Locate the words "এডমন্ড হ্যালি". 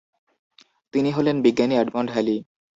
1.77-2.37